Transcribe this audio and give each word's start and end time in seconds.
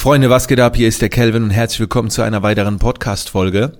Freunde, 0.00 0.30
was 0.30 0.48
geht 0.48 0.60
ab? 0.60 0.76
Hier 0.76 0.88
ist 0.88 1.02
der 1.02 1.10
Kelvin 1.10 1.42
und 1.42 1.50
herzlich 1.50 1.80
willkommen 1.80 2.08
zu 2.08 2.22
einer 2.22 2.42
weiteren 2.42 2.78
Podcast-Folge. 2.78 3.72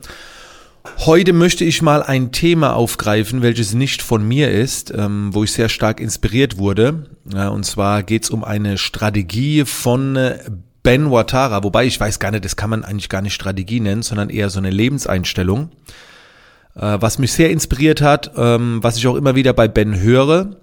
Heute 0.99 1.33
möchte 1.33 1.65
ich 1.65 1.81
mal 1.81 2.03
ein 2.03 2.31
Thema 2.31 2.77
aufgreifen, 2.77 3.41
welches 3.41 3.73
nicht 3.73 4.03
von 4.03 4.29
mir 4.29 4.51
ist, 4.51 4.93
ähm, 4.95 5.31
wo 5.33 5.45
ich 5.45 5.53
sehr 5.53 5.71
stark 5.71 5.99
inspiriert 5.99 6.59
wurde. 6.59 7.07
Und 7.25 7.65
zwar 7.65 8.03
geht 8.03 8.25
es 8.25 8.29
um 8.29 8.45
eine 8.45 8.77
Strategie 8.77 9.65
von 9.65 10.15
äh, 10.17 10.39
Ben 10.83 11.11
Watara, 11.11 11.65
wobei 11.65 11.87
ich 11.87 11.99
weiß 11.99 12.19
gar 12.19 12.33
nicht, 12.33 12.45
das 12.45 12.55
kann 12.55 12.69
man 12.69 12.85
eigentlich 12.85 13.09
gar 13.09 13.23
nicht 13.23 13.33
Strategie 13.33 13.81
nennen, 13.81 14.03
sondern 14.03 14.29
eher 14.29 14.51
so 14.51 14.59
eine 14.59 14.69
Lebenseinstellung. 14.69 15.71
Äh, 16.77 16.99
was 17.01 17.19
mich 17.19 17.33
sehr 17.33 17.49
inspiriert 17.49 18.03
hat, 18.03 18.33
ähm, 18.37 18.81
was 18.83 18.99
ich 18.99 19.07
auch 19.07 19.17
immer 19.17 19.37
wieder 19.37 19.55
bei 19.55 19.69
Ben 19.69 19.99
höre. 19.99 20.57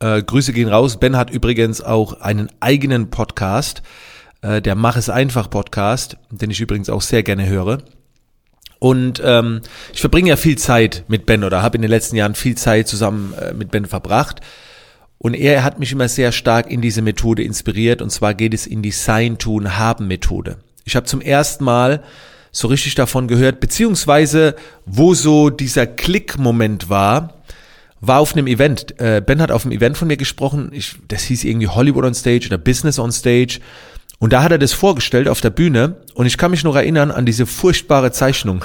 Äh, 0.00 0.24
Grüße 0.24 0.52
gehen 0.52 0.68
raus. 0.68 0.98
Ben 0.98 1.16
hat 1.16 1.30
übrigens 1.30 1.80
auch 1.82 2.20
einen 2.20 2.50
eigenen 2.58 3.10
Podcast, 3.10 3.84
äh, 4.44 4.60
der 4.60 4.74
Mach 4.74 4.96
es 4.96 5.08
einfach 5.08 5.48
Podcast, 5.48 6.16
den 6.30 6.50
ich 6.50 6.60
übrigens 6.60 6.90
auch 6.90 7.00
sehr 7.00 7.22
gerne 7.22 7.48
höre. 7.48 7.78
Und 8.78 9.22
ähm, 9.24 9.62
ich 9.94 10.00
verbringe 10.00 10.28
ja 10.28 10.36
viel 10.36 10.58
Zeit 10.58 11.04
mit 11.08 11.24
Ben 11.24 11.42
oder 11.42 11.62
habe 11.62 11.76
in 11.76 11.82
den 11.82 11.90
letzten 11.90 12.16
Jahren 12.16 12.34
viel 12.34 12.54
Zeit 12.54 12.86
zusammen 12.86 13.32
äh, 13.34 13.54
mit 13.54 13.70
Ben 13.70 13.86
verbracht. 13.86 14.40
Und 15.16 15.32
er 15.32 15.64
hat 15.64 15.78
mich 15.78 15.90
immer 15.92 16.08
sehr 16.08 16.32
stark 16.32 16.70
in 16.70 16.82
diese 16.82 17.00
Methode 17.00 17.42
inspiriert. 17.42 18.02
Und 18.02 18.10
zwar 18.10 18.34
geht 18.34 18.52
es 18.52 18.66
in 18.66 18.82
die 18.82 18.90
Sein-Tun-Haben-Methode. 18.90 20.58
Ich 20.84 20.96
habe 20.96 21.06
zum 21.06 21.22
ersten 21.22 21.64
Mal 21.64 22.02
so 22.52 22.68
richtig 22.68 22.94
davon 22.94 23.26
gehört, 23.26 23.60
beziehungsweise 23.60 24.54
wo 24.84 25.14
so 25.14 25.48
dieser 25.48 25.86
Klick-Moment 25.86 26.90
war, 26.90 27.42
war 28.02 28.20
auf 28.20 28.34
einem 28.34 28.46
Event. 28.46 29.00
Äh, 29.00 29.22
ben 29.24 29.40
hat 29.40 29.50
auf 29.50 29.64
einem 29.64 29.72
Event 29.72 29.96
von 29.96 30.08
mir 30.08 30.18
gesprochen. 30.18 30.70
Ich, 30.72 30.96
das 31.08 31.22
hieß 31.22 31.44
irgendwie 31.44 31.68
Hollywood 31.68 32.04
on 32.04 32.14
Stage 32.14 32.48
oder 32.48 32.58
Business 32.58 32.98
on 32.98 33.10
Stage. 33.10 33.60
Und 34.24 34.32
da 34.32 34.42
hat 34.42 34.52
er 34.52 34.58
das 34.58 34.72
vorgestellt 34.72 35.28
auf 35.28 35.42
der 35.42 35.50
Bühne 35.50 35.96
und 36.14 36.24
ich 36.24 36.38
kann 36.38 36.50
mich 36.50 36.64
noch 36.64 36.76
erinnern 36.76 37.10
an 37.10 37.26
diese 37.26 37.44
furchtbare 37.44 38.10
Zeichnung. 38.10 38.64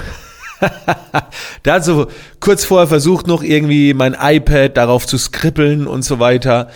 der 1.66 1.74
hat 1.74 1.84
so 1.84 2.06
kurz 2.40 2.64
vorher 2.64 2.86
versucht, 2.86 3.26
noch 3.26 3.42
irgendwie 3.42 3.92
mein 3.92 4.16
iPad 4.18 4.74
darauf 4.74 5.06
zu 5.06 5.18
skribbeln 5.18 5.86
und 5.86 6.00
so 6.00 6.18
weiter. 6.18 6.70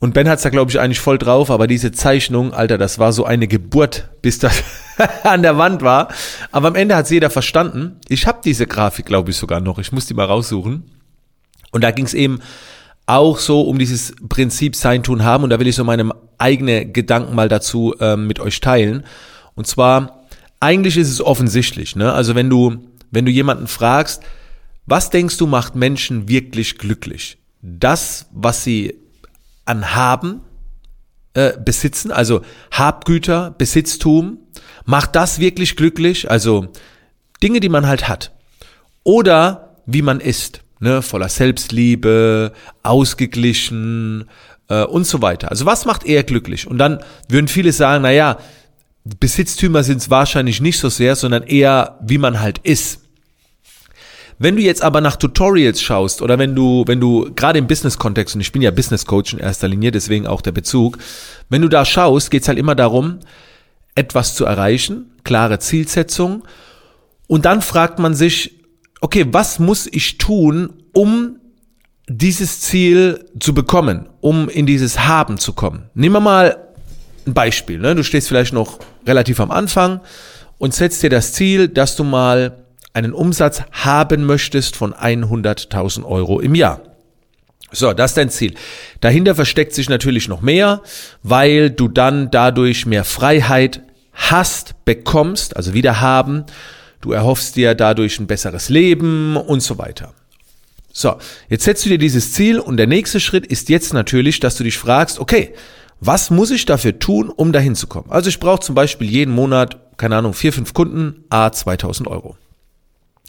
Und 0.00 0.12
Ben 0.12 0.28
hat's 0.28 0.42
da, 0.42 0.48
glaube 0.48 0.72
ich, 0.72 0.80
eigentlich 0.80 0.98
voll 0.98 1.18
drauf, 1.18 1.52
aber 1.52 1.68
diese 1.68 1.92
Zeichnung, 1.92 2.52
Alter, 2.52 2.78
das 2.78 2.98
war 2.98 3.12
so 3.12 3.24
eine 3.24 3.46
Geburt, 3.46 4.08
bis 4.22 4.40
das 4.40 4.60
an 5.22 5.42
der 5.42 5.56
Wand 5.56 5.82
war. 5.82 6.08
Aber 6.50 6.66
am 6.66 6.74
Ende 6.74 6.96
hat's 6.96 7.10
jeder 7.10 7.30
verstanden. 7.30 8.00
Ich 8.08 8.26
habe 8.26 8.40
diese 8.44 8.66
Grafik, 8.66 9.06
glaube 9.06 9.30
ich, 9.30 9.36
sogar 9.36 9.60
noch. 9.60 9.78
Ich 9.78 9.92
muss 9.92 10.06
die 10.06 10.14
mal 10.14 10.26
raussuchen. 10.26 10.82
Und 11.70 11.84
da 11.84 11.92
ging's 11.92 12.12
eben 12.12 12.40
auch 13.06 13.38
so 13.38 13.62
um 13.62 13.78
dieses 13.78 14.14
Prinzip 14.28 14.74
Sein, 14.76 15.02
Tun, 15.02 15.24
Haben. 15.24 15.44
Und 15.44 15.50
da 15.50 15.60
will 15.60 15.68
ich 15.68 15.76
so 15.76 15.84
meine 15.84 16.10
eigene 16.38 16.86
Gedanken 16.86 17.34
mal 17.34 17.48
dazu 17.48 17.94
ähm, 18.00 18.26
mit 18.26 18.40
euch 18.40 18.60
teilen. 18.60 19.04
Und 19.54 19.66
zwar, 19.66 20.26
eigentlich 20.60 20.96
ist 20.96 21.10
es 21.10 21.20
offensichtlich. 21.20 21.96
Ne? 21.96 22.12
Also 22.12 22.34
wenn 22.34 22.50
du, 22.50 22.76
wenn 23.10 23.24
du 23.24 23.30
jemanden 23.30 23.68
fragst, 23.68 24.22
was 24.86 25.10
denkst 25.10 25.36
du 25.38 25.46
macht 25.46 25.76
Menschen 25.76 26.28
wirklich 26.28 26.78
glücklich? 26.78 27.38
Das, 27.62 28.26
was 28.32 28.64
sie 28.64 28.96
an 29.64 29.94
Haben 29.94 30.40
äh, 31.34 31.52
besitzen, 31.58 32.10
also 32.10 32.42
Habgüter, 32.70 33.54
Besitztum, 33.56 34.38
macht 34.84 35.16
das 35.16 35.38
wirklich 35.38 35.76
glücklich? 35.76 36.30
Also 36.30 36.68
Dinge, 37.42 37.60
die 37.60 37.68
man 37.68 37.86
halt 37.86 38.08
hat. 38.08 38.32
Oder 39.04 39.76
wie 39.86 40.02
man 40.02 40.20
ist 40.20 40.62
ne, 40.80 41.02
voller 41.02 41.28
Selbstliebe, 41.28 42.52
ausgeglichen 42.82 44.28
äh, 44.68 44.84
und 44.84 45.06
so 45.06 45.22
weiter. 45.22 45.50
Also 45.50 45.66
was 45.66 45.84
macht 45.84 46.04
er 46.04 46.22
glücklich? 46.22 46.66
Und 46.66 46.78
dann 46.78 47.00
würden 47.28 47.48
viele 47.48 47.72
sagen, 47.72 48.02
na 48.02 48.10
ja, 48.10 48.38
Besitztümer 49.04 49.84
sind 49.84 49.98
es 49.98 50.10
wahrscheinlich 50.10 50.60
nicht 50.60 50.78
so 50.78 50.88
sehr, 50.88 51.14
sondern 51.14 51.44
eher, 51.44 51.98
wie 52.02 52.18
man 52.18 52.40
halt 52.40 52.58
ist. 52.58 53.02
Wenn 54.38 54.56
du 54.56 54.62
jetzt 54.62 54.82
aber 54.82 55.00
nach 55.00 55.16
Tutorials 55.16 55.80
schaust 55.80 56.20
oder 56.20 56.38
wenn 56.38 56.54
du, 56.54 56.84
wenn 56.86 57.00
du 57.00 57.32
gerade 57.34 57.58
im 57.58 57.66
Business-Kontext, 57.66 58.34
und 58.34 58.42
ich 58.42 58.52
bin 58.52 58.60
ja 58.60 58.70
Business-Coach 58.70 59.32
in 59.32 59.38
erster 59.38 59.68
Linie, 59.68 59.92
deswegen 59.92 60.26
auch 60.26 60.42
der 60.42 60.52
Bezug, 60.52 60.98
wenn 61.48 61.62
du 61.62 61.68
da 61.68 61.84
schaust, 61.84 62.30
geht's 62.30 62.48
halt 62.48 62.58
immer 62.58 62.74
darum, 62.74 63.20
etwas 63.94 64.34
zu 64.34 64.44
erreichen, 64.44 65.10
klare 65.24 65.58
Zielsetzung, 65.58 66.42
und 67.28 67.44
dann 67.44 67.62
fragt 67.62 67.98
man 67.98 68.14
sich, 68.14 68.55
okay, 69.00 69.26
was 69.30 69.58
muss 69.58 69.86
ich 69.86 70.18
tun, 70.18 70.82
um 70.92 71.38
dieses 72.08 72.60
Ziel 72.60 73.24
zu 73.40 73.52
bekommen, 73.54 74.08
um 74.20 74.48
in 74.48 74.66
dieses 74.66 75.00
Haben 75.00 75.38
zu 75.38 75.52
kommen? 75.52 75.90
Nehmen 75.94 76.14
wir 76.14 76.20
mal 76.20 76.56
ein 77.26 77.34
Beispiel. 77.34 77.78
Ne? 77.78 77.94
Du 77.94 78.04
stehst 78.04 78.28
vielleicht 78.28 78.52
noch 78.52 78.78
relativ 79.06 79.40
am 79.40 79.50
Anfang 79.50 80.00
und 80.58 80.74
setzt 80.74 81.02
dir 81.02 81.10
das 81.10 81.32
Ziel, 81.32 81.68
dass 81.68 81.96
du 81.96 82.04
mal 82.04 82.64
einen 82.92 83.12
Umsatz 83.12 83.62
haben 83.72 84.24
möchtest 84.24 84.76
von 84.76 84.94
100.000 84.94 86.04
Euro 86.04 86.40
im 86.40 86.54
Jahr. 86.54 86.80
So, 87.72 87.92
das 87.92 88.12
ist 88.12 88.16
dein 88.16 88.30
Ziel. 88.30 88.54
Dahinter 89.00 89.34
versteckt 89.34 89.74
sich 89.74 89.90
natürlich 89.90 90.28
noch 90.28 90.40
mehr, 90.40 90.82
weil 91.22 91.68
du 91.68 91.88
dann 91.88 92.30
dadurch 92.30 92.86
mehr 92.86 93.04
Freiheit 93.04 93.82
hast, 94.14 94.84
bekommst, 94.86 95.56
also 95.56 95.74
wieder 95.74 96.00
haben 96.00 96.46
du 97.00 97.12
erhoffst 97.12 97.56
dir 97.56 97.74
dadurch 97.74 98.18
ein 98.18 98.26
besseres 98.26 98.68
Leben 98.68 99.36
und 99.36 99.60
so 99.60 99.78
weiter. 99.78 100.12
So, 100.92 101.16
jetzt 101.48 101.64
setzt 101.64 101.84
du 101.84 101.90
dir 101.90 101.98
dieses 101.98 102.32
Ziel 102.32 102.58
und 102.58 102.78
der 102.78 102.86
nächste 102.86 103.20
Schritt 103.20 103.46
ist 103.46 103.68
jetzt 103.68 103.92
natürlich, 103.92 104.40
dass 104.40 104.56
du 104.56 104.64
dich 104.64 104.78
fragst, 104.78 105.18
okay, 105.18 105.52
was 106.00 106.30
muss 106.30 106.50
ich 106.50 106.64
dafür 106.64 106.98
tun, 106.98 107.28
um 107.28 107.52
dahin 107.52 107.74
zu 107.74 107.86
kommen? 107.86 108.10
Also 108.10 108.28
ich 108.28 108.40
brauche 108.40 108.60
zum 108.60 108.74
Beispiel 108.74 109.08
jeden 109.08 109.34
Monat, 109.34 109.78
keine 109.98 110.16
Ahnung, 110.16 110.34
vier, 110.34 110.52
fünf 110.52 110.74
Kunden, 110.74 111.24
a 111.30 111.50
2000 111.52 112.08
Euro. 112.08 112.36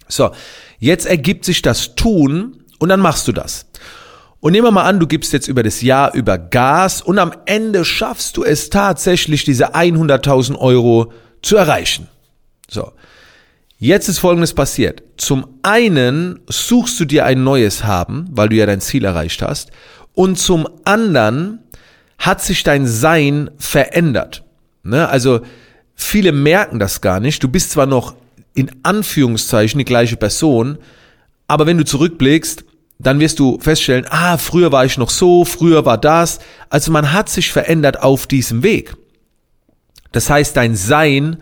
So, 0.08 0.32
jetzt 0.80 1.06
ergibt 1.06 1.46
sich 1.46 1.62
das 1.62 1.96
Tun 1.96 2.64
und 2.80 2.90
dann 2.90 3.00
machst 3.00 3.28
du 3.28 3.32
das. 3.32 3.66
Und 4.40 4.52
nehmen 4.52 4.68
wir 4.68 4.72
mal 4.72 4.86
an, 4.86 5.00
du 5.00 5.08
gibst 5.08 5.34
jetzt 5.34 5.48
über 5.48 5.64
das 5.64 5.82
Jahr 5.82 6.14
über 6.14 6.38
Gas 6.38 7.02
und 7.02 7.20
am 7.20 7.34
Ende 7.46 7.84
schaffst 7.84 8.38
du 8.38 8.44
es 8.44 8.70
tatsächlich, 8.70 9.44
diese 9.44 9.76
100.000 9.76 10.58
Euro 10.58 11.12
zu 11.42 11.58
erreichen. 11.58 12.08
So, 12.70 12.92
Jetzt 13.80 14.10
ist 14.10 14.20
Folgendes 14.20 14.54
passiert. 14.54 15.04
Zum 15.18 15.48
einen 15.62 16.40
suchst 16.48 17.00
du 17.00 17.06
dir 17.06 17.26
ein 17.26 17.44
neues 17.44 17.84
Haben, 17.84 18.28
weil 18.32 18.50
du 18.50 18.56
ja 18.56 18.66
dein 18.66 18.82
Ziel 18.82 19.06
erreicht 19.06 19.44
hast. 19.44 19.72
Und 20.14 20.40
zum 20.40 20.68
anderen 20.84 21.60
hat 22.18 22.42
sich 22.42 22.64
dein 22.64 22.88
Sein 22.88 23.52
verändert. 23.58 24.44
Ne? 24.82 25.08
Also 25.08 25.42
viele 25.94 26.32
merken 26.32 26.80
das 26.80 27.02
gar 27.02 27.20
nicht. 27.20 27.44
Du 27.44 27.50
bist 27.50 27.70
zwar 27.70 27.86
noch 27.86 28.16
in 28.56 28.72
Anführungszeichen 28.82 29.78
die 29.78 29.86
gleiche 29.86 30.18
Person, 30.18 30.80
aber 31.48 31.68
wenn 31.68 31.78
du 31.78 31.86
zurückblickst, 31.86 32.66
dann 32.98 33.20
wirst 33.20 33.38
du 33.38 33.60
feststellen, 33.60 34.08
ah, 34.10 34.38
früher 34.40 34.72
war 34.72 34.86
ich 34.86 34.98
noch 34.98 35.12
so, 35.12 35.46
früher 35.46 35.86
war 35.86 36.00
das. 36.00 36.40
Also 36.70 36.92
man 36.92 37.14
hat 37.14 37.30
sich 37.30 37.52
verändert 37.52 38.02
auf 38.02 38.26
diesem 38.26 38.64
Weg. 38.64 38.96
Das 40.12 40.32
heißt, 40.32 40.58
dein 40.58 40.76
Sein 40.76 41.38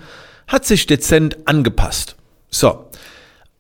hat 0.48 0.66
sich 0.66 0.86
dezent 0.86 1.48
angepasst. 1.48 2.15
So. 2.60 2.90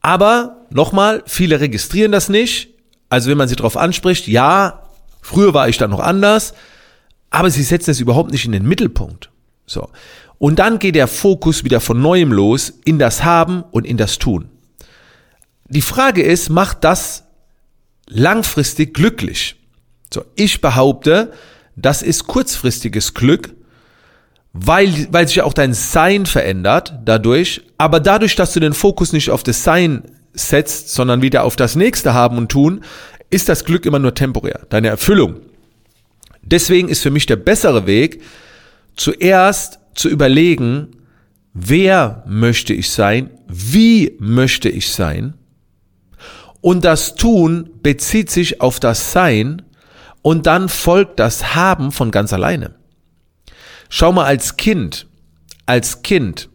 Aber 0.01 0.65
nochmal, 0.69 1.23
viele 1.25 1.59
registrieren 1.59 2.11
das 2.11 2.29
nicht. 2.29 2.69
Also 3.09 3.29
wenn 3.29 3.37
man 3.37 3.47
sie 3.47 3.55
darauf 3.55 3.77
anspricht, 3.77 4.27
ja, 4.27 4.83
früher 5.21 5.53
war 5.53 5.67
ich 5.67 5.77
da 5.77 5.87
noch 5.87 5.99
anders, 5.99 6.53
aber 7.29 7.49
sie 7.49 7.63
setzen 7.63 7.91
es 7.91 7.99
überhaupt 7.99 8.31
nicht 8.31 8.45
in 8.45 8.51
den 8.51 8.67
Mittelpunkt. 8.67 9.29
So. 9.65 9.89
Und 10.37 10.59
dann 10.59 10.79
geht 10.79 10.95
der 10.95 11.07
Fokus 11.07 11.63
wieder 11.63 11.81
von 11.81 12.01
neuem 12.01 12.31
los 12.31 12.73
in 12.85 12.99
das 12.99 13.23
Haben 13.23 13.63
und 13.71 13.85
in 13.85 13.97
das 13.97 14.17
Tun. 14.17 14.49
Die 15.67 15.81
Frage 15.81 16.23
ist, 16.23 16.49
macht 16.49 16.83
das 16.83 17.23
langfristig 18.07 18.93
glücklich? 18.93 19.55
So, 20.13 20.23
ich 20.35 20.61
behaupte, 20.61 21.33
das 21.75 22.01
ist 22.01 22.27
kurzfristiges 22.27 23.13
Glück, 23.13 23.55
weil, 24.57 25.07
weil 25.11 25.27
sich 25.27 25.41
auch 25.41 25.53
dein 25.53 25.73
Sein 25.73 26.25
verändert 26.25 26.97
dadurch, 27.03 27.61
aber 27.77 27.99
dadurch, 27.99 28.35
dass 28.35 28.53
du 28.53 28.61
den 28.61 28.73
Fokus 28.73 29.11
nicht 29.11 29.29
auf 29.29 29.43
das 29.43 29.65
Sein 29.65 30.03
setzt, 30.33 30.93
sondern 30.93 31.21
wieder 31.21 31.43
auf 31.43 31.57
das 31.57 31.75
nächste 31.75 32.13
haben 32.13 32.37
und 32.37 32.49
tun, 32.49 32.81
ist 33.29 33.49
das 33.49 33.65
Glück 33.65 33.85
immer 33.85 33.99
nur 33.99 34.13
temporär, 34.13 34.61
deine 34.69 34.87
Erfüllung. 34.87 35.41
Deswegen 36.41 36.87
ist 36.87 37.03
für 37.03 37.11
mich 37.11 37.25
der 37.25 37.35
bessere 37.35 37.85
Weg, 37.85 38.21
zuerst 38.95 39.79
zu 39.93 40.07
überlegen, 40.07 40.87
wer 41.53 42.23
möchte 42.25 42.73
ich 42.73 42.91
sein, 42.91 43.31
wie 43.47 44.15
möchte 44.19 44.69
ich 44.69 44.89
sein, 44.93 45.33
und 46.61 46.85
das 46.85 47.15
Tun 47.15 47.69
bezieht 47.83 48.31
sich 48.31 48.61
auf 48.61 48.79
das 48.79 49.11
Sein 49.11 49.63
und 50.21 50.47
dann 50.47 50.69
folgt 50.69 51.19
das 51.19 51.55
Haben 51.55 51.91
von 51.91 52.09
ganz 52.09 52.33
alleine. 52.33 52.73
Schau 53.89 54.11
mal 54.11 54.25
als 54.25 54.57
Kind, 54.57 55.07
als 55.65 56.01
Kind, 56.01 56.49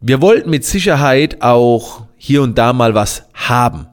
wir 0.00 0.20
wollten 0.20 0.50
mit 0.50 0.64
Sicherheit 0.64 1.42
auch 1.42 2.04
hier 2.16 2.42
und 2.42 2.56
da 2.58 2.72
mal 2.72 2.94
was 2.94 3.24
haben. 3.34 3.86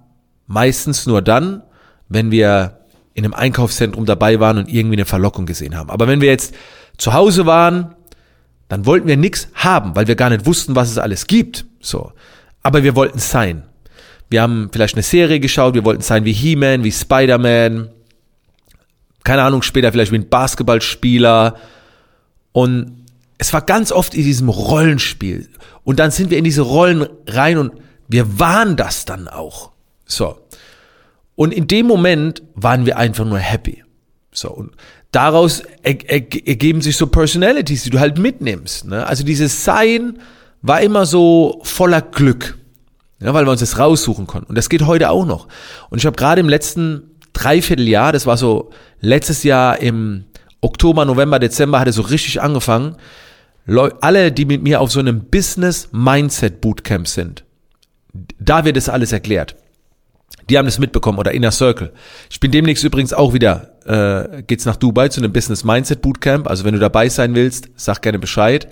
Meistens 0.47 1.05
nur 1.05 1.21
dann, 1.21 1.63
wenn 2.09 2.29
wir 2.29 2.79
in 3.13 3.23
einem 3.23 3.33
Einkaufszentrum 3.33 4.05
dabei 4.05 4.39
waren 4.39 4.57
und 4.57 4.69
irgendwie 4.69 4.95
eine 4.95 5.05
Verlockung 5.05 5.45
gesehen 5.45 5.75
haben. 5.75 5.89
Aber 5.89 6.07
wenn 6.07 6.21
wir 6.21 6.29
jetzt 6.29 6.53
zu 6.97 7.13
Hause 7.13 7.45
waren, 7.45 7.95
dann 8.67 8.85
wollten 8.85 9.07
wir 9.07 9.17
nichts 9.17 9.47
haben, 9.53 9.95
weil 9.95 10.07
wir 10.07 10.15
gar 10.15 10.29
nicht 10.29 10.45
wussten, 10.45 10.75
was 10.75 10.91
es 10.91 10.97
alles 10.97 11.27
gibt. 11.27 11.65
So. 11.79 12.11
Aber 12.63 12.83
wir 12.83 12.95
wollten 12.95 13.19
sein. 13.19 13.63
Wir 14.29 14.41
haben 14.41 14.69
vielleicht 14.71 14.95
eine 14.95 15.03
Serie 15.03 15.39
geschaut, 15.39 15.73
wir 15.73 15.85
wollten 15.85 16.01
sein 16.01 16.25
wie 16.25 16.33
He-Man, 16.33 16.83
wie 16.83 16.91
Spider-Man. 16.91 17.89
Keine 19.23 19.43
Ahnung, 19.43 19.61
später 19.61 19.91
vielleicht 19.91 20.11
wie 20.11 20.17
ein 20.17 20.29
Basketballspieler. 20.29 21.55
Und 22.53 23.03
es 23.37 23.51
war 23.51 23.61
ganz 23.61 23.91
oft 23.91 24.15
in 24.15 24.23
diesem 24.23 24.47
Rollenspiel. 24.47 25.49
Und 25.83 25.99
dann 25.99 26.11
sind 26.11 26.29
wir 26.29 26.37
in 26.37 26.45
diese 26.45 26.61
Rollen 26.61 27.05
rein 27.27 27.57
und 27.57 27.73
wir 28.07 28.39
waren 28.39 28.77
das 28.77 29.03
dann 29.03 29.27
auch. 29.27 29.71
So. 30.05 30.37
Und 31.35 31.53
in 31.53 31.67
dem 31.67 31.87
Moment 31.87 32.43
waren 32.55 32.85
wir 32.85 32.97
einfach 32.97 33.25
nur 33.25 33.39
happy. 33.39 33.83
So. 34.31 34.49
Und 34.49 34.71
daraus 35.11 35.63
ergeben 35.83 36.81
sich 36.81 36.95
so 36.95 37.07
Personalities, 37.07 37.83
die 37.83 37.89
du 37.89 37.99
halt 37.99 38.17
mitnimmst. 38.17 38.85
Ne? 38.85 39.05
Also 39.05 39.23
dieses 39.23 39.65
Sein 39.65 40.19
war 40.61 40.81
immer 40.81 41.05
so 41.05 41.59
voller 41.63 42.01
Glück. 42.01 42.57
Ja, 43.19 43.33
weil 43.33 43.45
wir 43.45 43.51
uns 43.51 43.61
das 43.61 43.79
raussuchen 43.79 44.27
konnten. 44.27 44.49
Und 44.49 44.57
das 44.57 44.69
geht 44.69 44.85
heute 44.85 45.09
auch 45.09 45.25
noch. 45.25 45.47
Und 45.89 45.97
ich 45.97 46.05
habe 46.05 46.15
gerade 46.15 46.41
im 46.41 46.49
letzten 46.49 47.11
Dreivierteljahr, 47.31 48.11
das 48.11 48.25
war 48.25 48.37
so 48.37 48.69
letztes 48.99 49.43
Jahr 49.43 49.79
im 49.79 50.25
Oktober, 50.63 51.05
November, 51.05 51.39
Dezember, 51.39 51.79
hat 51.79 51.87
es 51.87 51.95
so 51.95 52.03
richtig 52.03 52.41
angefangen. 52.41 52.95
Alle, 54.01 54.31
die 54.31 54.45
mit 54.45 54.63
mir 54.63 54.81
auf 54.81 54.91
so 54.91 54.99
einem 54.99 55.25
Business 55.25 55.89
Mindset 55.91 56.61
Bootcamp 56.61 57.07
sind, 57.07 57.43
da 58.39 58.65
wird 58.65 58.77
es 58.77 58.89
alles 58.89 59.11
erklärt. 59.11 59.55
Die 60.49 60.57
haben 60.57 60.65
das 60.65 60.79
mitbekommen 60.79 61.19
oder 61.19 61.31
Inner 61.31 61.51
Circle. 61.51 61.93
Ich 62.29 62.39
bin 62.39 62.51
demnächst 62.51 62.83
übrigens 62.83 63.13
auch 63.13 63.33
wieder, 63.33 63.71
äh, 63.85 64.43
geht's 64.43 64.65
nach 64.65 64.75
Dubai 64.75 65.07
zu 65.07 65.21
einem 65.21 65.31
Business 65.31 65.63
Mindset 65.63 66.01
Bootcamp. 66.01 66.47
Also 66.47 66.65
wenn 66.65 66.73
du 66.73 66.79
dabei 66.79 67.07
sein 67.09 67.35
willst, 67.35 67.69
sag 67.75 68.01
gerne 68.01 68.19
Bescheid. 68.19 68.67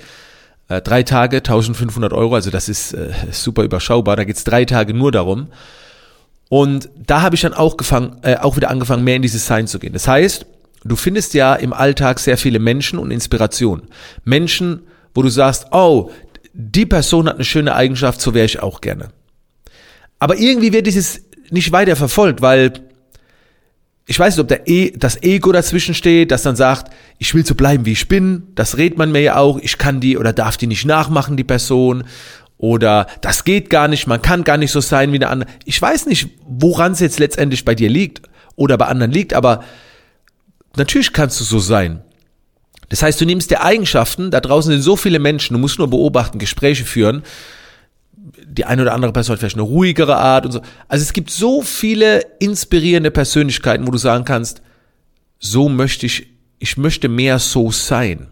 Äh, 0.68 0.82
drei 0.82 1.04
Tage, 1.04 1.38
1500 1.38 2.12
Euro, 2.14 2.36
also 2.36 2.50
das 2.50 2.68
ist 2.68 2.94
äh, 2.94 3.12
super 3.32 3.64
überschaubar. 3.64 4.16
Da 4.16 4.26
geht's 4.26 4.44
drei 4.44 4.66
Tage 4.66 4.94
nur 4.94 5.12
darum. 5.12 5.48
Und 6.50 6.90
da 6.98 7.22
habe 7.22 7.36
ich 7.36 7.42
dann 7.42 7.54
auch, 7.54 7.78
gefangen, 7.78 8.18
äh, 8.24 8.36
auch 8.36 8.58
wieder 8.58 8.70
angefangen, 8.70 9.06
mehr 9.06 9.16
in 9.16 9.22
dieses 9.22 9.48
Sein 9.48 9.68
zu 9.68 9.80
gehen. 9.80 9.94
Das 9.94 10.08
heißt, 10.08 10.46
du 10.84 10.96
findest 10.96 11.34
ja 11.34 11.56
im 11.56 11.74
Alltag 11.74 12.20
sehr 12.20 12.38
viele 12.38 12.60
Menschen 12.60 13.00
und 13.00 13.12
Inspiration. 13.12 13.84
Menschen, 14.24 14.82
wo 15.14 15.22
du 15.22 15.30
sagst, 15.30 15.68
oh, 15.72 16.12
die 16.54 16.86
Person 16.86 17.28
hat 17.28 17.36
eine 17.36 17.44
schöne 17.44 17.76
Eigenschaft, 17.76 18.22
so 18.22 18.34
wäre 18.34 18.46
ich 18.46 18.62
auch 18.62 18.82
gerne. 18.82 19.10
Aber 20.20 20.38
irgendwie 20.38 20.74
wird 20.74 20.88
dieses 20.88 21.24
nicht 21.50 21.72
weiter 21.72 21.96
verfolgt, 21.96 22.42
weil 22.42 22.74
ich 24.06 24.20
weiß 24.20 24.36
nicht, 24.36 24.42
ob 24.42 24.48
der 24.48 24.68
e, 24.68 24.92
das 24.92 25.22
Ego 25.22 25.52
dazwischen 25.52 25.94
steht, 25.94 26.32
das 26.32 26.44
dann 26.44 26.56
sagt, 26.56 26.92
ich 27.18 27.34
will 27.34 27.46
so 27.46 27.56
bleiben, 27.56 27.86
wie 27.86 27.94
ich 27.94 28.08
bin. 28.08 28.44
Das 28.56 28.78
redet 28.78 28.98
man 28.98 29.12
mir 29.12 29.22
ja 29.22 29.38
auch. 29.38 29.58
Ich 29.60 29.78
kann 29.78 30.00
die 30.00 30.18
oder 30.18 30.34
darf 30.34 30.58
die 30.58 30.68
nicht 30.68 30.86
nachmachen, 30.86 31.38
die 31.38 31.44
Person. 31.44 32.04
Oder 32.58 33.08
das 33.22 33.44
geht 33.44 33.70
gar 33.70 33.88
nicht, 33.88 34.08
man 34.08 34.22
kann 34.22 34.44
gar 34.44 34.58
nicht 34.58 34.72
so 34.72 34.82
sein 34.82 35.14
wie 35.14 35.20
der 35.20 35.30
andere. 35.30 35.50
Ich 35.66 35.82
weiß 35.82 36.08
nicht, 36.08 36.30
woran 36.46 36.92
es 36.92 37.00
jetzt 37.00 37.20
letztendlich 37.20 37.64
bei 37.64 37.74
dir 37.74 37.90
liegt 37.90 38.22
oder 38.56 38.78
bei 38.78 38.88
anderen 38.88 39.12
liegt, 39.12 39.34
aber 39.34 39.64
natürlich 40.78 41.14
kannst 41.14 41.40
du 41.40 41.44
so 41.44 41.60
sein. 41.60 42.02
Das 42.90 43.02
heißt, 43.02 43.22
du 43.22 43.26
nimmst 43.26 43.52
dir 43.52 43.62
Eigenschaften, 43.62 44.32
da 44.32 44.42
draußen 44.42 44.72
sind 44.72 44.82
so 44.82 44.98
viele 44.98 45.20
Menschen, 45.20 45.54
du 45.54 45.60
musst 45.60 45.80
nur 45.80 45.90
beobachten, 45.90 46.40
Gespräche 46.40 46.84
führen, 46.84 47.24
die 48.46 48.66
eine 48.66 48.82
oder 48.82 48.94
andere 48.94 49.14
Person 49.14 49.34
hat 49.34 49.40
vielleicht 49.40 49.56
eine 49.56 49.64
ruhigere 49.64 50.18
Art 50.18 50.46
und 50.46 50.52
so. 50.52 50.62
Also 50.88 51.02
es 51.04 51.14
gibt 51.14 51.32
so 51.32 51.62
viele 51.62 52.20
inspirierende 52.40 53.12
Persönlichkeiten, 53.12 53.88
wo 53.88 53.92
du 53.92 53.98
sagen 53.98 54.26
kannst, 54.26 54.62
so 55.40 55.70
möchte 55.70 56.06
ich, 56.06 56.28
ich 56.60 56.78
möchte 56.78 57.08
mehr 57.08 57.40
so 57.40 57.72
sein. 57.72 58.28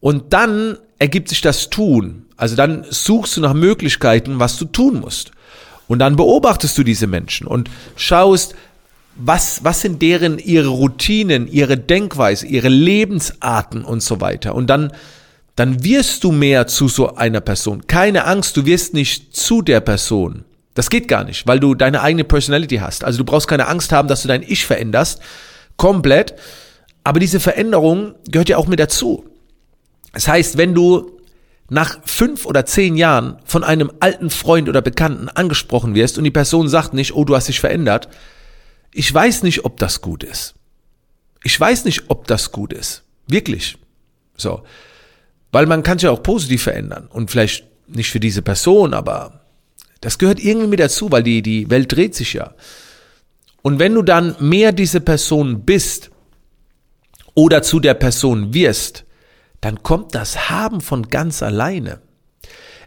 Und 0.00 0.32
dann 0.32 0.78
ergibt 0.98 1.28
sich 1.28 1.40
das 1.40 1.70
Tun. 1.70 2.26
Also 2.36 2.56
dann 2.56 2.86
suchst 2.88 3.36
du 3.36 3.40
nach 3.40 3.54
Möglichkeiten, 3.54 4.38
was 4.38 4.56
du 4.56 4.64
tun 4.64 5.00
musst. 5.00 5.32
Und 5.86 6.00
dann 6.00 6.16
beobachtest 6.16 6.76
du 6.78 6.82
diese 6.82 7.06
Menschen 7.06 7.46
und 7.46 7.70
schaust, 7.96 8.54
was, 9.18 9.64
was 9.64 9.82
sind 9.82 10.00
deren 10.00 10.38
ihre 10.38 10.68
Routinen, 10.68 11.46
ihre 11.46 11.76
Denkweise, 11.76 12.46
ihre 12.46 12.68
Lebensarten 12.68 13.84
und 13.84 14.02
so 14.02 14.20
weiter. 14.20 14.54
Und 14.54 14.68
dann 14.68 14.92
dann 15.58 15.82
wirst 15.82 16.22
du 16.22 16.30
mehr 16.30 16.68
zu 16.68 16.86
so 16.86 17.16
einer 17.16 17.40
Person. 17.40 17.88
Keine 17.88 18.26
Angst, 18.26 18.56
du 18.56 18.64
wirst 18.64 18.94
nicht 18.94 19.34
zu 19.34 19.60
der 19.60 19.80
Person. 19.80 20.44
Das 20.74 20.88
geht 20.88 21.08
gar 21.08 21.24
nicht, 21.24 21.48
weil 21.48 21.58
du 21.58 21.74
deine 21.74 22.00
eigene 22.00 22.22
Personality 22.22 22.76
hast. 22.76 23.02
Also 23.02 23.18
du 23.18 23.24
brauchst 23.24 23.48
keine 23.48 23.66
Angst 23.66 23.90
haben, 23.90 24.06
dass 24.06 24.22
du 24.22 24.28
dein 24.28 24.44
Ich 24.44 24.64
veränderst. 24.64 25.20
Komplett. 25.76 26.36
Aber 27.02 27.18
diese 27.18 27.40
Veränderung 27.40 28.14
gehört 28.30 28.48
ja 28.48 28.56
auch 28.56 28.68
mit 28.68 28.78
dazu. 28.78 29.24
Das 30.12 30.28
heißt, 30.28 30.58
wenn 30.58 30.74
du 30.76 31.10
nach 31.68 31.98
fünf 32.04 32.46
oder 32.46 32.64
zehn 32.64 32.96
Jahren 32.96 33.38
von 33.44 33.64
einem 33.64 33.90
alten 33.98 34.30
Freund 34.30 34.68
oder 34.68 34.80
Bekannten 34.80 35.28
angesprochen 35.28 35.96
wirst 35.96 36.18
und 36.18 36.24
die 36.24 36.30
Person 36.30 36.68
sagt 36.68 36.94
nicht, 36.94 37.16
oh, 37.16 37.24
du 37.24 37.34
hast 37.34 37.48
dich 37.48 37.58
verändert, 37.58 38.08
ich 38.92 39.12
weiß 39.12 39.42
nicht, 39.42 39.64
ob 39.64 39.78
das 39.78 40.00
gut 40.00 40.22
ist. 40.22 40.54
Ich 41.44 41.58
weiß 41.58 41.84
nicht, 41.84 42.04
ob 42.08 42.26
das 42.26 42.52
gut 42.52 42.72
ist. 42.72 43.04
Wirklich. 43.26 43.78
So. 44.36 44.62
Weil 45.52 45.66
man 45.66 45.82
kann 45.82 45.98
sich 45.98 46.04
ja 46.04 46.10
auch 46.10 46.22
positiv 46.22 46.64
verändern 46.64 47.08
und 47.10 47.30
vielleicht 47.30 47.64
nicht 47.86 48.10
für 48.10 48.20
diese 48.20 48.42
Person, 48.42 48.92
aber 48.92 49.40
das 50.00 50.18
gehört 50.18 50.40
irgendwie 50.40 50.68
mit 50.68 50.80
dazu, 50.80 51.10
weil 51.10 51.22
die, 51.22 51.42
die 51.42 51.70
Welt 51.70 51.90
dreht 51.90 52.14
sich 52.14 52.34
ja. 52.34 52.54
Und 53.62 53.78
wenn 53.78 53.94
du 53.94 54.02
dann 54.02 54.36
mehr 54.40 54.72
diese 54.72 55.00
Person 55.00 55.64
bist 55.64 56.10
oder 57.34 57.62
zu 57.62 57.80
der 57.80 57.94
Person 57.94 58.54
wirst, 58.54 59.04
dann 59.60 59.82
kommt 59.82 60.14
das 60.14 60.50
Haben 60.50 60.80
von 60.80 61.08
ganz 61.08 61.42
alleine. 61.42 62.00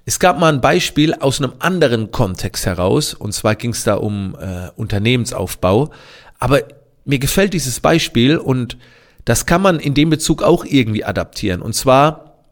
Es 0.06 0.20
gab 0.20 0.40
mal 0.40 0.52
ein 0.52 0.62
Beispiel 0.62 1.14
aus 1.14 1.40
einem 1.40 1.54
anderen 1.60 2.12
Kontext 2.12 2.66
heraus, 2.66 3.14
und 3.14 3.34
zwar 3.34 3.56
ging 3.56 3.72
es 3.72 3.84
da 3.84 3.96
um 3.96 4.36
äh, 4.40 4.70
Unternehmensaufbau. 4.76 5.92
Aber 6.40 6.62
mir 7.06 7.20
gefällt 7.20 7.54
dieses 7.54 7.80
Beispiel 7.80 8.38
und 8.38 8.78
das 9.26 9.46
kann 9.46 9.62
man 9.62 9.80
in 9.80 9.94
dem 9.94 10.10
Bezug 10.10 10.42
auch 10.42 10.66
irgendwie 10.66 11.06
adaptieren. 11.06 11.62
Und 11.62 11.74
zwar 11.74 12.44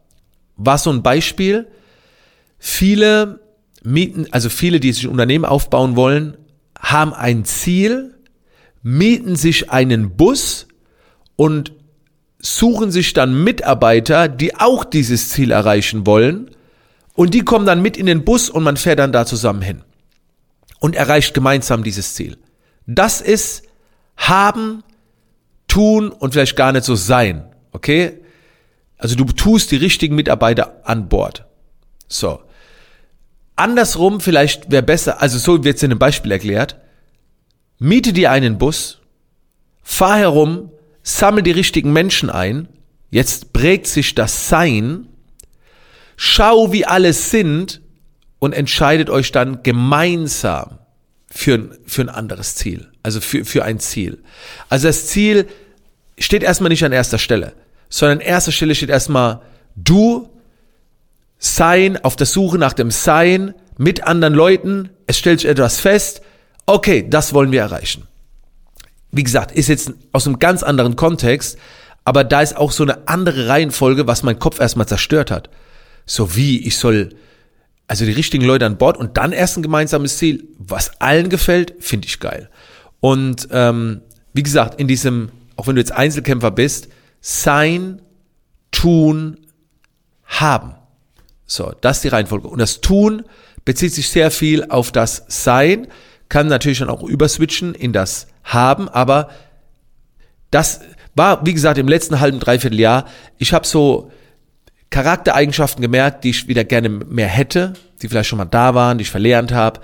war 0.56 0.78
so 0.78 0.90
ein 0.90 1.02
Beispiel. 1.02 1.66
Viele 2.58 3.40
mieten, 3.82 4.26
also 4.30 4.48
viele, 4.48 4.78
die 4.78 4.92
sich 4.92 5.04
ein 5.04 5.10
Unternehmen 5.10 5.44
aufbauen 5.44 5.96
wollen, 5.96 6.36
haben 6.78 7.12
ein 7.12 7.44
Ziel, 7.44 8.14
mieten 8.82 9.36
sich 9.36 9.70
einen 9.70 10.16
Bus 10.16 10.68
und 11.36 11.72
suchen 12.38 12.90
sich 12.90 13.12
dann 13.12 13.42
Mitarbeiter, 13.42 14.28
die 14.28 14.54
auch 14.56 14.84
dieses 14.84 15.30
Ziel 15.30 15.50
erreichen 15.50 16.06
wollen. 16.06 16.50
Und 17.20 17.34
die 17.34 17.42
kommen 17.42 17.66
dann 17.66 17.82
mit 17.82 17.98
in 17.98 18.06
den 18.06 18.24
Bus 18.24 18.48
und 18.48 18.62
man 18.62 18.78
fährt 18.78 18.98
dann 18.98 19.12
da 19.12 19.26
zusammen 19.26 19.60
hin 19.60 19.82
und 20.78 20.96
erreicht 20.96 21.34
gemeinsam 21.34 21.84
dieses 21.84 22.14
Ziel. 22.14 22.38
Das 22.86 23.20
ist 23.20 23.64
haben, 24.16 24.82
tun 25.68 26.12
und 26.12 26.32
vielleicht 26.32 26.56
gar 26.56 26.72
nicht 26.72 26.86
so 26.86 26.94
sein. 26.94 27.44
Okay? 27.72 28.20
Also 28.96 29.16
du 29.16 29.24
tust 29.24 29.70
die 29.70 29.76
richtigen 29.76 30.14
Mitarbeiter 30.14 30.80
an 30.84 31.10
Bord. 31.10 31.44
So. 32.08 32.40
Andersrum 33.54 34.22
vielleicht 34.22 34.70
wäre 34.70 34.82
besser, 34.82 35.20
also 35.20 35.36
so 35.36 35.62
wird 35.62 35.76
es 35.76 35.82
in 35.82 35.90
einem 35.90 35.98
Beispiel 35.98 36.32
erklärt. 36.32 36.78
Miete 37.78 38.14
dir 38.14 38.30
einen 38.30 38.56
Bus, 38.56 38.98
fahr 39.82 40.16
herum, 40.16 40.70
sammel 41.02 41.42
die 41.42 41.50
richtigen 41.50 41.92
Menschen 41.92 42.30
ein. 42.30 42.66
Jetzt 43.10 43.52
prägt 43.52 43.88
sich 43.88 44.14
das 44.14 44.48
Sein. 44.48 45.09
Schau, 46.22 46.72
wie 46.72 46.84
alle 46.84 47.12
sind 47.12 47.80
und 48.38 48.52
entscheidet 48.52 49.08
euch 49.08 49.32
dann 49.32 49.62
gemeinsam 49.62 50.78
für 51.30 51.54
ein, 51.54 51.78
für 51.86 52.02
ein 52.02 52.08
anderes 52.08 52.56
Ziel. 52.56 52.88
Also 53.02 53.20
für, 53.20 53.44
für 53.44 53.64
ein 53.64 53.78
Ziel. 53.78 54.22
Also 54.68 54.88
das 54.88 55.06
Ziel 55.06 55.48
steht 56.18 56.42
erstmal 56.42 56.68
nicht 56.68 56.84
an 56.84 56.92
erster 56.92 57.18
Stelle 57.18 57.54
sondern 57.90 58.18
an 58.18 58.24
erster 58.24 58.52
Stelle 58.52 58.74
steht 58.74 58.88
erstmal 58.88 59.42
du, 59.76 60.30
Sein, 61.42 62.02
auf 62.04 62.16
der 62.16 62.26
Suche 62.26 62.58
nach 62.58 62.74
dem 62.74 62.90
Sein 62.90 63.54
mit 63.76 64.06
anderen 64.06 64.34
Leuten. 64.34 64.90
Es 65.06 65.18
stellt 65.18 65.40
sich 65.40 65.48
etwas 65.48 65.80
fest. 65.80 66.22
Okay, 66.66 67.06
das 67.08 67.34
wollen 67.34 67.50
wir 67.50 67.60
erreichen. 67.60 68.06
Wie 69.10 69.24
gesagt, 69.24 69.50
ist 69.50 69.68
jetzt 69.68 69.92
aus 70.12 70.26
einem 70.26 70.38
ganz 70.38 70.62
anderen 70.62 70.96
Kontext, 70.96 71.58
aber 72.04 72.24
da 72.24 72.42
ist 72.42 72.56
auch 72.56 72.72
so 72.72 72.82
eine 72.84 73.08
andere 73.08 73.48
Reihenfolge, 73.48 74.06
was 74.06 74.22
mein 74.22 74.38
Kopf 74.38 74.60
erstmal 74.60 74.86
zerstört 74.86 75.30
hat. 75.30 75.50
So 76.10 76.34
wie, 76.34 76.66
ich 76.66 76.76
soll 76.76 77.10
also 77.86 78.04
die 78.04 78.10
richtigen 78.10 78.44
Leute 78.44 78.66
an 78.66 78.78
Bord 78.78 78.96
und 78.96 79.16
dann 79.16 79.30
erst 79.30 79.56
ein 79.56 79.62
gemeinsames 79.62 80.18
Ziel, 80.18 80.48
was 80.58 81.00
allen 81.00 81.28
gefällt, 81.28 81.74
finde 81.78 82.08
ich 82.08 82.18
geil. 82.18 82.50
Und 82.98 83.46
ähm, 83.52 84.00
wie 84.32 84.42
gesagt, 84.42 84.80
in 84.80 84.88
diesem, 84.88 85.30
auch 85.54 85.68
wenn 85.68 85.76
du 85.76 85.80
jetzt 85.80 85.92
Einzelkämpfer 85.92 86.50
bist, 86.50 86.88
sein, 87.20 88.02
tun, 88.72 89.38
haben. 90.24 90.74
So, 91.46 91.72
das 91.80 91.98
ist 91.98 92.02
die 92.02 92.08
Reihenfolge. 92.08 92.48
Und 92.48 92.58
das 92.58 92.80
Tun 92.80 93.22
bezieht 93.64 93.94
sich 93.94 94.08
sehr 94.08 94.32
viel 94.32 94.64
auf 94.64 94.90
das 94.90 95.26
Sein, 95.28 95.86
kann 96.28 96.48
natürlich 96.48 96.80
dann 96.80 96.90
auch 96.90 97.04
überswitchen 97.04 97.72
in 97.72 97.92
das 97.92 98.26
Haben, 98.42 98.88
aber 98.88 99.30
das 100.50 100.80
war, 101.14 101.46
wie 101.46 101.54
gesagt, 101.54 101.78
im 101.78 101.86
letzten 101.86 102.18
halben, 102.18 102.40
dreiviertel 102.40 102.80
Jahr, 102.80 103.06
ich 103.38 103.52
habe 103.52 103.64
so 103.64 104.10
Charaktereigenschaften 104.90 105.82
gemerkt, 105.82 106.24
die 106.24 106.30
ich 106.30 106.48
wieder 106.48 106.64
gerne 106.64 106.88
mehr 106.88 107.28
hätte, 107.28 107.74
die 108.02 108.08
vielleicht 108.08 108.28
schon 108.28 108.38
mal 108.38 108.44
da 108.44 108.74
waren, 108.74 108.98
die 108.98 109.02
ich 109.02 109.10
verlernt 109.10 109.52
habe. 109.52 109.80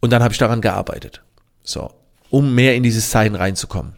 Und 0.00 0.10
dann 0.10 0.22
habe 0.22 0.32
ich 0.32 0.38
daran 0.38 0.60
gearbeitet. 0.60 1.22
So, 1.62 1.90
um 2.30 2.54
mehr 2.54 2.76
in 2.76 2.82
dieses 2.82 3.10
Sein 3.10 3.34
reinzukommen. 3.34 3.96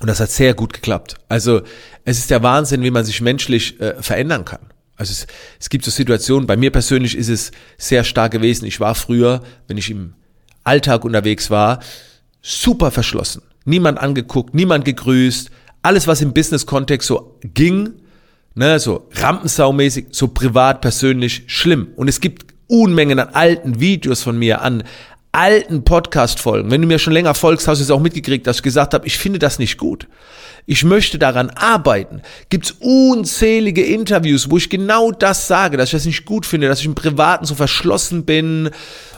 Und 0.00 0.08
das 0.08 0.20
hat 0.20 0.30
sehr 0.30 0.52
gut 0.52 0.74
geklappt. 0.74 1.16
Also 1.28 1.62
es 2.04 2.18
ist 2.18 2.30
der 2.30 2.42
Wahnsinn, 2.42 2.82
wie 2.82 2.90
man 2.90 3.04
sich 3.04 3.20
menschlich 3.20 3.80
äh, 3.80 4.02
verändern 4.02 4.44
kann. 4.44 4.60
Also 4.96 5.12
es, 5.12 5.26
es 5.58 5.70
gibt 5.70 5.84
so 5.84 5.90
Situationen, 5.90 6.46
bei 6.46 6.56
mir 6.56 6.70
persönlich 6.70 7.16
ist 7.16 7.28
es 7.28 7.52
sehr 7.78 8.04
stark 8.04 8.32
gewesen. 8.32 8.66
Ich 8.66 8.80
war 8.80 8.94
früher, 8.94 9.42
wenn 9.68 9.78
ich 9.78 9.90
im 9.90 10.14
Alltag 10.64 11.04
unterwegs 11.04 11.50
war, 11.50 11.80
super 12.42 12.90
verschlossen. 12.90 13.42
Niemand 13.64 13.98
angeguckt, 13.98 14.54
niemand 14.54 14.84
gegrüßt. 14.84 15.50
Alles, 15.82 16.06
was 16.06 16.20
im 16.20 16.34
Business-Kontext 16.34 17.08
so 17.08 17.38
ging, 17.42 17.94
ne, 18.56 18.80
so 18.80 19.06
rampensaumäßig, 19.12 20.06
so 20.10 20.28
privat, 20.28 20.80
persönlich, 20.80 21.44
schlimm. 21.46 21.88
Und 21.94 22.08
es 22.08 22.20
gibt 22.20 22.46
Unmengen 22.66 23.20
an 23.20 23.28
alten 23.28 23.78
Videos 23.78 24.24
von 24.24 24.36
mir, 24.36 24.62
an 24.62 24.82
alten 25.30 25.84
Podcast-Folgen. 25.84 26.70
Wenn 26.70 26.80
du 26.80 26.88
mir 26.88 26.98
schon 26.98 27.12
länger 27.12 27.34
folgst, 27.34 27.68
hast 27.68 27.78
du 27.78 27.84
es 27.84 27.90
auch 27.90 28.00
mitgekriegt, 28.00 28.46
dass 28.46 28.56
ich 28.56 28.62
gesagt 28.62 28.94
habe, 28.94 29.06
ich 29.06 29.18
finde 29.18 29.38
das 29.38 29.58
nicht 29.60 29.76
gut. 29.76 30.08
Ich 30.64 30.82
möchte 30.82 31.18
daran 31.18 31.50
arbeiten. 31.50 32.22
Gibt's 32.48 32.74
unzählige 32.80 33.84
Interviews, 33.84 34.50
wo 34.50 34.56
ich 34.56 34.68
genau 34.68 35.12
das 35.12 35.46
sage, 35.46 35.76
dass 35.76 35.90
ich 35.90 35.92
das 35.92 36.06
nicht 36.06 36.24
gut 36.24 36.44
finde, 36.44 36.66
dass 36.66 36.80
ich 36.80 36.86
im 36.86 36.96
Privaten 36.96 37.44
so 37.44 37.54
verschlossen 37.54 38.24
bin 38.24 38.70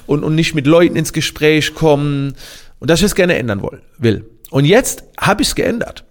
und, 0.06 0.24
und 0.24 0.34
nicht 0.34 0.54
mit 0.54 0.66
Leuten 0.66 0.96
ins 0.96 1.14
Gespräch 1.14 1.74
komme 1.74 2.34
und 2.80 2.90
dass 2.90 3.00
ich 3.00 3.06
es 3.06 3.14
gerne 3.14 3.38
ändern 3.38 3.62
will. 3.96 4.28
Und 4.50 4.66
jetzt 4.66 5.04
habe 5.18 5.42
ich 5.42 5.48
es 5.48 5.54
geändert. 5.54 6.04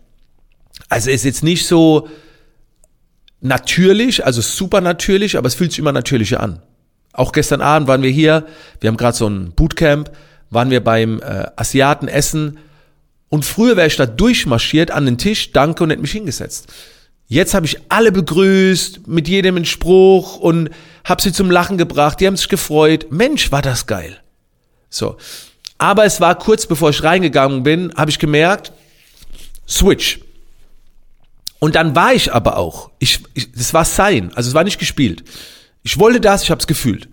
Also 0.89 1.11
ist 1.11 1.25
jetzt 1.25 1.43
nicht 1.43 1.67
so 1.67 2.07
natürlich, 3.41 4.25
also 4.25 4.41
super 4.41 4.81
natürlich, 4.81 5.37
aber 5.37 5.47
es 5.47 5.55
fühlt 5.55 5.71
sich 5.71 5.79
immer 5.79 5.91
natürlicher 5.91 6.41
an. 6.41 6.61
Auch 7.13 7.31
gestern 7.31 7.61
Abend 7.61 7.87
waren 7.87 8.03
wir 8.03 8.11
hier, 8.11 8.45
wir 8.79 8.89
haben 8.89 8.97
gerade 8.97 9.17
so 9.17 9.27
ein 9.27 9.51
Bootcamp, 9.51 10.11
waren 10.49 10.69
wir 10.69 10.83
beim 10.83 11.19
äh, 11.19 11.47
Asiaten 11.55 12.07
essen 12.07 12.59
und 13.29 13.43
früher 13.43 13.75
wäre 13.75 13.87
ich 13.87 13.95
da 13.95 14.05
durchmarschiert 14.05 14.91
an 14.91 15.05
den 15.05 15.17
Tisch, 15.17 15.51
danke 15.51 15.83
und 15.83 15.89
hätte 15.89 16.01
mich 16.01 16.11
hingesetzt. 16.11 16.71
Jetzt 17.27 17.53
habe 17.53 17.65
ich 17.65 17.77
alle 17.89 18.11
begrüßt, 18.11 19.07
mit 19.07 19.27
jedem 19.27 19.57
einen 19.57 19.65
Spruch 19.65 20.37
und 20.37 20.69
habe 21.03 21.21
sie 21.21 21.33
zum 21.33 21.51
Lachen 21.51 21.77
gebracht, 21.77 22.19
die 22.19 22.27
haben 22.27 22.37
sich 22.37 22.47
gefreut. 22.47 23.07
Mensch, 23.09 23.51
war 23.51 23.61
das 23.61 23.85
geil. 23.85 24.17
So. 24.89 25.17
Aber 25.77 26.05
es 26.05 26.21
war 26.21 26.37
kurz 26.37 26.65
bevor 26.65 26.91
ich 26.91 27.03
reingegangen 27.03 27.63
bin, 27.63 27.93
habe 27.97 28.09
ich 28.09 28.19
gemerkt, 28.19 28.71
Switch. 29.67 30.21
Und 31.59 31.75
dann 31.75 31.95
war 31.95 32.13
ich 32.13 32.33
aber 32.33 32.57
auch. 32.57 32.91
Ich, 32.99 33.23
ich, 33.33 33.51
das 33.51 33.73
war 33.73 33.85
sein, 33.85 34.31
also 34.35 34.49
es 34.49 34.53
war 34.53 34.63
nicht 34.63 34.79
gespielt. 34.79 35.23
Ich 35.83 35.97
wollte 35.97 36.21
das, 36.21 36.43
ich 36.43 36.51
habe 36.51 36.59
es 36.59 36.67
gefühlt. 36.67 37.09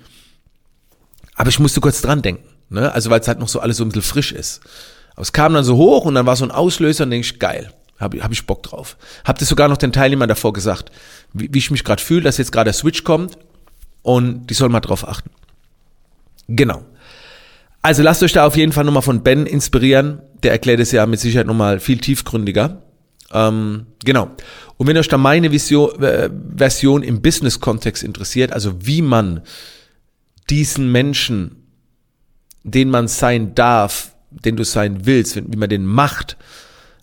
Aber 1.35 1.49
ich 1.49 1.59
musste 1.59 1.81
kurz 1.81 2.03
dran 2.03 2.23
denken. 2.23 2.49
Ne? 2.69 2.93
Also 2.93 3.11
weil 3.11 3.21
es 3.21 3.29
halt 3.29 3.39
noch 3.39 3.49
so 3.49 3.61
alles 3.61 3.79
so 3.79 3.85
ein 3.85 3.89
bisschen 3.89 4.03
frisch 4.03 4.33
ist. 4.33 4.61
Aber 5.13 5.23
es 5.23 5.33
kam 5.33 5.55
dann 5.55 5.65
so 5.65 5.77
hoch 5.77 6.05
und 6.05 6.15
dann 6.15 6.27
war 6.27 6.37
so 6.37 6.45
ein 6.45 6.51
Auslöser 6.51 7.05
und 7.05 7.11
denke 7.11 7.27
ich, 7.27 7.39
geil, 7.39 7.73
habe 7.99 8.23
hab 8.23 8.33
ich 8.33 8.47
Bock 8.47 8.63
drauf. 8.63 8.97
Hab 9.25 9.39
das 9.39 9.49
sogar 9.49 9.69
noch 9.69 9.77
den 9.77 9.93
Teilnehmern 9.93 10.29
davor 10.29 10.53
gesagt, 10.53 10.91
wie, 11.33 11.53
wie 11.53 11.59
ich 11.59 11.71
mich 11.71 11.85
gerade 11.85 12.03
fühle, 12.03 12.23
dass 12.23 12.39
jetzt 12.39 12.53
gerade 12.53 12.69
der 12.69 12.75
Switch 12.75 13.05
kommt 13.05 13.39
und 14.03 14.49
die 14.49 14.55
sollen 14.55 14.73
mal 14.73 14.81
drauf 14.81 15.07
achten. 15.07 15.31
Genau. 16.49 16.85
Also 17.81 18.03
lasst 18.03 18.23
euch 18.23 18.33
da 18.33 18.47
auf 18.47 18.57
jeden 18.57 18.73
Fall 18.73 18.85
nochmal 18.85 19.03
von 19.03 19.23
Ben 19.23 19.47
inspirieren. 19.47 20.21
Der 20.43 20.53
erklärt 20.53 20.81
es 20.81 20.91
ja 20.91 21.07
mit 21.07 21.21
Sicherheit 21.21 21.47
nochmal 21.47 21.81
viel 21.81 21.99
tiefgründiger. 21.99 22.83
Ähm, 23.35 23.87
genau. 24.05 24.31
Und 24.79 24.87
wenn 24.87 24.97
euch 24.97 25.09
da 25.09 25.19
meine 25.19 25.51
Vision, 25.51 26.03
äh, 26.03 26.31
Version 26.57 27.03
im 27.03 27.21
Business-Kontext 27.21 28.03
interessiert, 28.03 28.53
also 28.53 28.87
wie 28.87 29.03
man 29.03 29.43
diesen 30.49 30.91
Menschen, 30.91 31.57
den 32.63 32.91
man 32.91 33.09
sein 33.09 33.55
darf, 33.55 34.15
den 34.31 34.57
du 34.57 34.65
sein 34.65 35.05
willst, 35.05 35.37
wie 35.37 35.57
man 35.57 35.69
den 35.69 35.85
macht, 35.85 36.37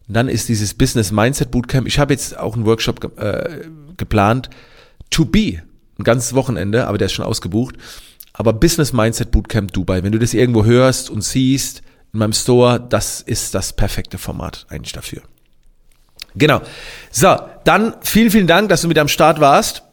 dann 0.07 0.27
ist 0.27 0.49
dieses 0.49 0.73
Business 0.73 1.11
Mindset 1.11 1.51
Bootcamp. 1.51 1.87
Ich 1.87 1.99
habe 1.99 2.13
jetzt 2.13 2.37
auch 2.37 2.55
einen 2.55 2.65
Workshop 2.65 2.99
ge 2.99 3.11
äh, 3.17 3.67
geplant, 3.97 4.49
to 5.09 5.25
be, 5.25 5.61
ein 5.97 6.03
ganzes 6.03 6.33
Wochenende, 6.33 6.87
aber 6.87 6.97
der 6.97 7.05
ist 7.05 7.13
schon 7.13 7.25
ausgebucht. 7.25 7.75
Aber 8.33 8.53
Business 8.53 8.93
Mindset 8.93 9.31
Bootcamp 9.31 9.73
Dubai, 9.73 10.03
wenn 10.03 10.11
du 10.11 10.19
das 10.19 10.33
irgendwo 10.33 10.65
hörst 10.65 11.09
und 11.09 11.23
siehst 11.23 11.81
in 12.13 12.19
meinem 12.19 12.33
Store, 12.33 12.79
das 12.79 13.21
ist 13.21 13.53
das 13.53 13.73
perfekte 13.73 14.17
Format 14.17 14.65
eigentlich 14.69 14.93
dafür. 14.93 15.21
Genau. 16.35 16.61
So, 17.11 17.35
dann 17.63 17.95
vielen, 18.01 18.31
vielen 18.31 18.47
Dank, 18.47 18.69
dass 18.69 18.81
du 18.81 18.87
mit 18.87 18.97
am 18.97 19.07
Start 19.07 19.39
warst. 19.39 19.83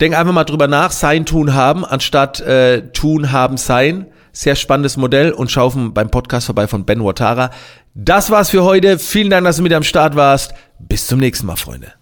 Denk 0.00 0.16
einfach 0.16 0.32
mal 0.32 0.44
drüber 0.44 0.68
nach, 0.68 0.90
sein, 0.90 1.24
tun, 1.24 1.54
haben, 1.54 1.84
anstatt 1.84 2.40
äh, 2.40 2.90
tun, 2.92 3.32
haben, 3.32 3.56
sein. 3.56 4.06
Sehr 4.32 4.54
spannendes 4.54 4.98
Modell 4.98 5.32
und 5.32 5.50
schau 5.50 5.70
beim 5.70 6.10
Podcast 6.10 6.46
vorbei 6.46 6.66
von 6.66 6.84
Ben 6.84 7.02
Watara. 7.02 7.50
Das 7.94 8.30
war's 8.30 8.50
für 8.50 8.64
heute. 8.64 8.98
Vielen 8.98 9.30
Dank, 9.30 9.46
dass 9.46 9.56
du 9.56 9.62
mit 9.62 9.72
am 9.72 9.82
Start 9.82 10.14
warst. 10.14 10.52
Bis 10.78 11.06
zum 11.06 11.18
nächsten 11.18 11.46
Mal, 11.46 11.56
Freunde. 11.56 11.94